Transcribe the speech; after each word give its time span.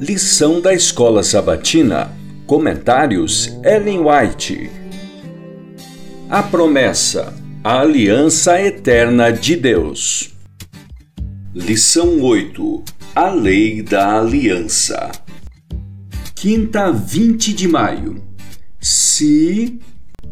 Lição 0.00 0.60
da 0.60 0.72
Escola 0.72 1.24
Sabatina. 1.24 2.12
Comentários 2.46 3.48
Ellen 3.64 3.98
White. 3.98 4.70
A 6.30 6.40
promessa. 6.40 7.34
A 7.64 7.80
aliança 7.80 8.62
eterna 8.62 9.32
de 9.32 9.56
Deus. 9.56 10.30
Lição 11.52 12.20
8. 12.20 12.84
A 13.12 13.30
lei 13.30 13.82
da 13.82 14.20
aliança. 14.20 15.10
Quinta, 16.36 16.92
20 16.92 17.52
de 17.52 17.66
maio. 17.66 18.22
Se 18.80 19.80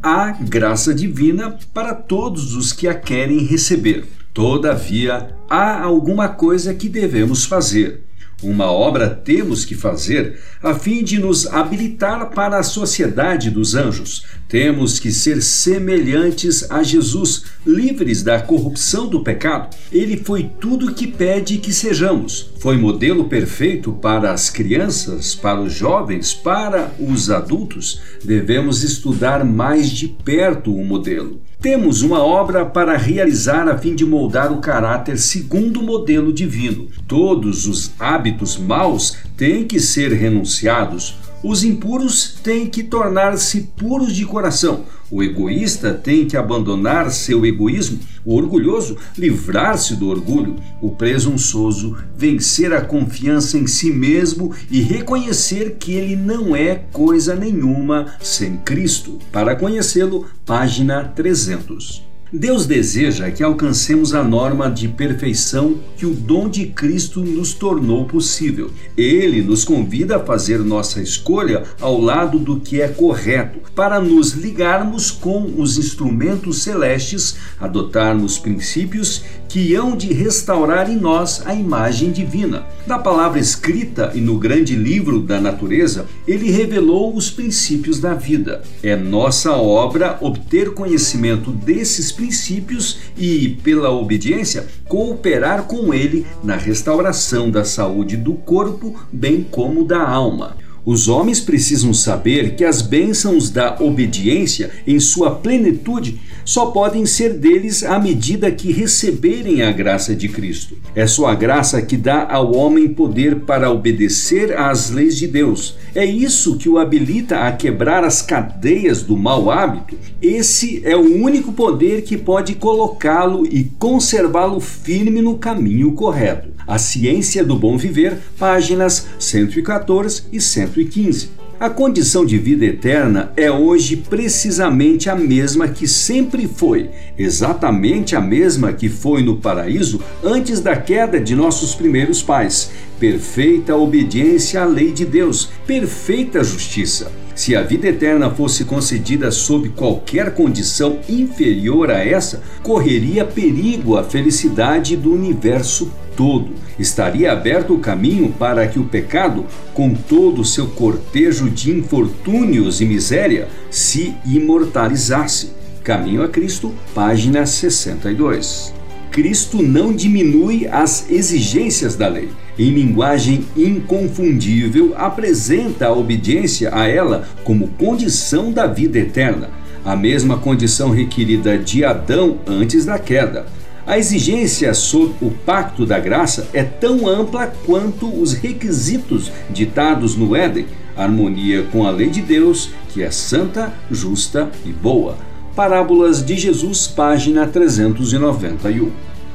há 0.00 0.30
graça 0.30 0.94
divina 0.94 1.58
para 1.74 1.92
todos 1.92 2.54
os 2.54 2.72
que 2.72 2.86
a 2.86 2.94
querem 2.94 3.44
receber. 3.44 4.06
Todavia, 4.32 5.36
há 5.50 5.82
alguma 5.82 6.28
coisa 6.28 6.72
que 6.72 6.88
devemos 6.88 7.44
fazer 7.44 8.06
uma 8.42 8.70
obra 8.70 9.08
temos 9.08 9.64
que 9.64 9.74
fazer 9.74 10.38
a 10.62 10.74
fim 10.74 11.02
de 11.02 11.18
nos 11.18 11.46
habilitar 11.46 12.30
para 12.30 12.58
a 12.58 12.62
sociedade 12.62 13.50
dos 13.50 13.74
anjos. 13.74 14.24
Temos 14.46 14.98
que 14.98 15.10
ser 15.10 15.42
semelhantes 15.42 16.70
a 16.70 16.82
Jesus, 16.82 17.44
livres 17.66 18.22
da 18.22 18.40
corrupção 18.40 19.08
do 19.08 19.24
pecado. 19.24 19.74
Ele 19.90 20.18
foi 20.18 20.50
tudo 20.60 20.94
que 20.94 21.06
pede 21.06 21.58
que 21.58 21.72
sejamos. 21.72 22.50
Foi 22.60 22.76
modelo 22.76 23.24
perfeito 23.24 23.92
para 23.92 24.32
as 24.32 24.50
crianças, 24.50 25.34
para 25.34 25.60
os 25.60 25.72
jovens, 25.72 26.34
para 26.34 26.92
os 27.00 27.30
adultos. 27.30 28.00
Devemos 28.22 28.82
estudar 28.82 29.44
mais 29.44 29.90
de 29.90 30.08
perto 30.08 30.74
o 30.74 30.84
modelo. 30.84 31.40
Temos 31.60 32.02
uma 32.02 32.22
obra 32.22 32.66
para 32.66 32.96
realizar 32.96 33.66
a 33.66 33.76
fim 33.78 33.94
de 33.94 34.04
moldar 34.04 34.52
o 34.52 34.60
caráter 34.60 35.18
segundo 35.18 35.80
o 35.80 35.82
modelo 35.82 36.32
divino. 36.32 36.88
Todos 37.08 37.66
os 37.66 37.92
hábitos 37.98 38.56
maus 38.56 39.16
têm 39.36 39.64
que 39.64 39.80
ser 39.80 40.12
renunciados. 40.12 41.16
Os 41.42 41.62
impuros 41.62 42.38
têm 42.42 42.66
que 42.66 42.82
tornar-se 42.82 43.68
puros 43.76 44.14
de 44.14 44.24
coração. 44.24 44.84
O 45.10 45.22
egoísta 45.22 45.92
tem 45.92 46.26
que 46.26 46.36
abandonar 46.36 47.10
seu 47.10 47.44
egoísmo. 47.44 48.00
O 48.24 48.34
orgulhoso 48.34 48.96
livrar-se 49.16 49.94
do 49.94 50.08
orgulho. 50.08 50.56
O 50.80 50.90
presunçoso 50.90 51.96
vencer 52.16 52.72
a 52.72 52.80
confiança 52.80 53.58
em 53.58 53.66
si 53.66 53.90
mesmo 53.90 54.54
e 54.70 54.80
reconhecer 54.80 55.76
que 55.78 55.92
ele 55.92 56.16
não 56.16 56.56
é 56.56 56.74
coisa 56.92 57.36
nenhuma 57.36 58.14
sem 58.20 58.56
Cristo. 58.56 59.18
Para 59.30 59.54
conhecê-lo, 59.54 60.26
página 60.44 61.04
300. 61.04 62.05
Deus 62.32 62.66
deseja 62.66 63.30
que 63.30 63.40
alcancemos 63.40 64.12
a 64.12 64.20
norma 64.20 64.68
de 64.68 64.88
perfeição 64.88 65.78
que 65.96 66.04
o 66.04 66.12
dom 66.12 66.48
de 66.48 66.66
Cristo 66.66 67.20
nos 67.20 67.54
tornou 67.54 68.04
possível. 68.04 68.72
Ele 68.96 69.40
nos 69.42 69.64
convida 69.64 70.16
a 70.16 70.24
fazer 70.24 70.58
nossa 70.58 71.00
escolha 71.00 71.62
ao 71.80 72.00
lado 72.00 72.36
do 72.40 72.58
que 72.58 72.80
é 72.80 72.88
correto, 72.88 73.60
para 73.76 74.00
nos 74.00 74.32
ligarmos 74.32 75.08
com 75.12 75.54
os 75.56 75.78
instrumentos 75.78 76.64
celestes, 76.64 77.36
adotarmos 77.60 78.38
princípios 78.38 79.22
que 79.56 79.74
hão 79.74 79.96
de 79.96 80.12
restaurar 80.12 80.90
em 80.90 80.98
nós 80.98 81.40
a 81.46 81.54
imagem 81.54 82.12
divina. 82.12 82.66
Na 82.86 82.98
palavra 82.98 83.40
escrita 83.40 84.12
e 84.14 84.20
no 84.20 84.38
grande 84.38 84.76
livro 84.76 85.18
da 85.18 85.40
natureza, 85.40 86.04
ele 86.28 86.50
revelou 86.50 87.16
os 87.16 87.30
princípios 87.30 87.98
da 87.98 88.12
vida. 88.12 88.60
É 88.82 88.94
nossa 88.94 89.52
obra 89.52 90.18
obter 90.20 90.74
conhecimento 90.74 91.50
desses 91.50 92.12
princípios 92.12 92.98
e, 93.16 93.58
pela 93.64 93.90
obediência, 93.90 94.66
cooperar 94.86 95.62
com 95.62 95.94
ele 95.94 96.26
na 96.44 96.56
restauração 96.56 97.50
da 97.50 97.64
saúde 97.64 98.14
do 98.14 98.34
corpo, 98.34 98.94
bem 99.10 99.42
como 99.42 99.86
da 99.86 100.06
alma. 100.06 100.54
Os 100.86 101.08
homens 101.08 101.40
precisam 101.40 101.92
saber 101.92 102.54
que 102.54 102.64
as 102.64 102.80
bênçãos 102.80 103.50
da 103.50 103.76
obediência, 103.80 104.70
em 104.86 105.00
sua 105.00 105.32
plenitude, 105.32 106.20
só 106.44 106.66
podem 106.66 107.04
ser 107.04 107.34
deles 107.34 107.82
à 107.82 107.98
medida 107.98 108.52
que 108.52 108.70
receberem 108.70 109.62
a 109.62 109.72
graça 109.72 110.14
de 110.14 110.28
Cristo. 110.28 110.76
É 110.94 111.04
sua 111.04 111.34
graça 111.34 111.82
que 111.82 111.96
dá 111.96 112.30
ao 112.30 112.54
homem 112.54 112.86
poder 112.86 113.40
para 113.40 113.68
obedecer 113.68 114.56
às 114.56 114.88
leis 114.88 115.16
de 115.16 115.26
Deus. 115.26 115.76
É 115.92 116.04
isso 116.04 116.56
que 116.56 116.68
o 116.68 116.78
habilita 116.78 117.40
a 117.40 117.50
quebrar 117.50 118.04
as 118.04 118.22
cadeias 118.22 119.02
do 119.02 119.16
mau 119.16 119.50
hábito. 119.50 119.98
Esse 120.22 120.82
é 120.84 120.96
o 120.96 121.20
único 121.20 121.52
poder 121.52 122.02
que 122.02 122.16
pode 122.16 122.54
colocá-lo 122.54 123.44
e 123.44 123.64
conservá-lo 123.76 124.60
firme 124.60 125.20
no 125.20 125.36
caminho 125.36 125.90
correto. 125.92 126.54
A 126.66 126.78
Ciência 126.78 127.44
do 127.44 127.56
Bom 127.56 127.78
Viver, 127.78 128.18
páginas 128.38 129.06
114 129.20 130.24
e 130.32 130.40
115. 130.76 131.30
A 131.58 131.70
condição 131.70 132.26
de 132.26 132.36
vida 132.36 132.66
eterna 132.66 133.32
é 133.34 133.50
hoje 133.50 133.96
precisamente 133.96 135.08
a 135.08 135.16
mesma 135.16 135.68
que 135.68 135.88
sempre 135.88 136.46
foi, 136.46 136.90
exatamente 137.16 138.14
a 138.14 138.20
mesma 138.20 138.74
que 138.74 138.90
foi 138.90 139.22
no 139.22 139.38
paraíso 139.38 140.02
antes 140.22 140.60
da 140.60 140.76
queda 140.76 141.18
de 141.18 141.34
nossos 141.34 141.74
primeiros 141.74 142.22
pais. 142.22 142.70
Perfeita 143.00 143.74
obediência 143.74 144.60
à 144.60 144.66
lei 144.66 144.92
de 144.92 145.06
Deus, 145.06 145.48
perfeita 145.66 146.44
justiça. 146.44 147.10
Se 147.36 147.54
a 147.54 147.60
vida 147.62 147.86
eterna 147.86 148.30
fosse 148.30 148.64
concedida 148.64 149.30
sob 149.30 149.68
qualquer 149.68 150.32
condição 150.32 151.00
inferior 151.06 151.90
a 151.90 152.02
essa, 152.02 152.42
correria 152.62 153.26
perigo 153.26 153.98
a 153.98 154.02
felicidade 154.02 154.96
do 154.96 155.12
universo 155.12 155.92
todo. 156.16 156.48
Estaria 156.78 157.30
aberto 157.30 157.74
o 157.74 157.78
caminho 157.78 158.32
para 158.32 158.66
que 158.66 158.78
o 158.78 158.84
pecado, 158.84 159.44
com 159.74 159.92
todo 159.92 160.40
o 160.40 160.44
seu 160.46 160.68
cortejo 160.68 161.50
de 161.50 161.70
infortúnios 161.70 162.80
e 162.80 162.86
miséria, 162.86 163.48
se 163.70 164.16
imortalizasse. 164.24 165.50
Caminho 165.84 166.22
a 166.22 166.28
Cristo, 166.28 166.74
página 166.94 167.44
62. 167.44 168.75
Cristo 169.16 169.62
não 169.62 169.94
diminui 169.94 170.68
as 170.70 171.10
exigências 171.10 171.96
da 171.96 172.06
lei. 172.06 172.28
Em 172.58 172.68
linguagem 172.68 173.46
inconfundível, 173.56 174.92
apresenta 174.94 175.86
a 175.86 175.92
obediência 175.92 176.68
a 176.70 176.86
ela 176.86 177.26
como 177.42 177.68
condição 177.78 178.52
da 178.52 178.66
vida 178.66 178.98
eterna, 178.98 179.48
a 179.82 179.96
mesma 179.96 180.36
condição 180.36 180.90
requerida 180.90 181.56
de 181.56 181.82
Adão 181.82 182.40
antes 182.46 182.84
da 182.84 182.98
queda. 182.98 183.46
A 183.86 183.98
exigência 183.98 184.74
sob 184.74 185.14
o 185.22 185.30
pacto 185.30 185.86
da 185.86 185.98
graça 185.98 186.50
é 186.52 186.62
tão 186.62 187.08
ampla 187.08 187.46
quanto 187.64 188.06
os 188.20 188.34
requisitos 188.34 189.32
ditados 189.48 190.14
no 190.14 190.36
Éden, 190.36 190.66
harmonia 190.94 191.62
com 191.72 191.86
a 191.86 191.90
lei 191.90 192.10
de 192.10 192.20
Deus, 192.20 192.68
que 192.92 193.02
é 193.02 193.10
santa, 193.10 193.72
justa 193.90 194.50
e 194.66 194.68
boa. 194.68 195.16
Parábolas 195.56 196.22
de 196.22 196.36
Jesus, 196.36 196.86
página 196.86 197.46
391. 197.46 198.90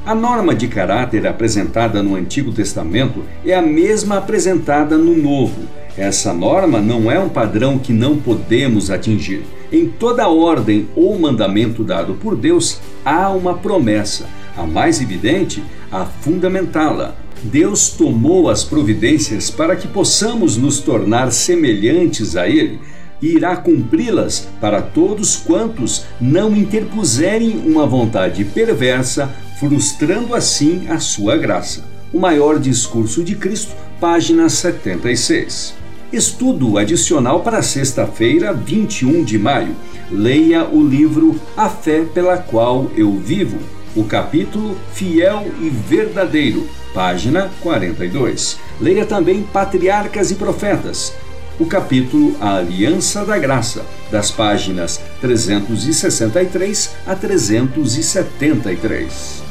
A 0.06 0.14
norma 0.14 0.54
de 0.54 0.68
caráter 0.68 1.26
apresentada 1.26 2.00
no 2.00 2.14
Antigo 2.14 2.52
Testamento 2.52 3.24
é 3.44 3.56
a 3.56 3.60
mesma 3.60 4.18
apresentada 4.18 4.96
no 4.96 5.16
Novo. 5.16 5.62
Essa 5.98 6.32
norma 6.32 6.80
não 6.80 7.10
é 7.10 7.18
um 7.18 7.28
padrão 7.28 7.76
que 7.76 7.92
não 7.92 8.16
podemos 8.18 8.88
atingir. 8.88 9.42
Em 9.72 9.88
toda 9.88 10.28
ordem 10.28 10.88
ou 10.94 11.18
mandamento 11.18 11.82
dado 11.82 12.14
por 12.14 12.36
Deus, 12.36 12.78
há 13.04 13.28
uma 13.30 13.54
promessa 13.54 14.26
a 14.56 14.62
mais 14.62 15.02
evidente, 15.02 15.60
a 15.90 16.04
fundamentá-la. 16.04 17.16
Deus 17.42 17.88
tomou 17.88 18.48
as 18.48 18.62
providências 18.62 19.50
para 19.50 19.74
que 19.74 19.88
possamos 19.88 20.56
nos 20.56 20.78
tornar 20.78 21.32
semelhantes 21.32 22.36
a 22.36 22.48
Ele 22.48 22.78
e 23.22 23.36
irá 23.36 23.56
cumpri-las 23.56 24.48
para 24.60 24.82
todos 24.82 25.36
quantos 25.36 26.04
não 26.20 26.54
interpuserem 26.56 27.62
uma 27.64 27.86
vontade 27.86 28.44
perversa, 28.44 29.30
frustrando 29.58 30.34
assim 30.34 30.88
a 30.88 30.98
sua 30.98 31.36
graça. 31.36 31.84
O 32.12 32.18
maior 32.18 32.58
discurso 32.58 33.22
de 33.22 33.36
Cristo, 33.36 33.72
página 34.00 34.48
76. 34.48 35.74
Estudo 36.12 36.76
adicional 36.76 37.40
para 37.40 37.62
sexta-feira, 37.62 38.52
21 38.52 39.24
de 39.24 39.38
maio. 39.38 39.74
Leia 40.10 40.68
o 40.68 40.86
livro 40.86 41.40
A 41.56 41.70
Fé 41.70 42.04
pela 42.04 42.36
Qual 42.36 42.90
Eu 42.96 43.12
Vivo 43.12 43.58
o 43.94 44.04
capítulo 44.04 44.76
Fiel 44.92 45.46
e 45.60 45.68
Verdadeiro, 45.68 46.66
página 46.94 47.50
42. 47.60 48.58
Leia 48.80 49.04
também 49.04 49.42
Patriarcas 49.42 50.30
e 50.30 50.34
Profetas, 50.34 51.14
o 51.58 51.66
capítulo 51.66 52.36
A 52.40 52.56
Aliança 52.56 53.24
da 53.24 53.38
Graça, 53.38 53.84
das 54.10 54.30
páginas 54.30 55.00
363 55.20 56.90
a 57.06 57.14
373. 57.14 59.41